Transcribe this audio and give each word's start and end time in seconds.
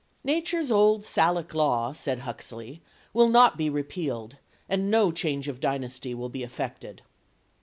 "Nature's 0.23 0.71
old 0.71 1.03
Salic 1.05 1.53
law," 1.53 1.93
said 1.93 2.21
Huxley, 2.21 2.81
"will 3.13 3.27
not 3.29 3.55
be 3.55 3.69
repealed, 3.69 4.37
and 4.67 4.89
no 4.89 5.11
change 5.11 5.47
of 5.47 5.59
dynasty 5.59 6.15
will 6.15 6.27
be 6.27 6.41
effected." 6.41 7.03